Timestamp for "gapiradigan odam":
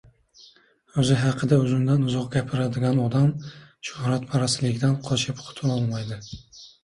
2.35-3.29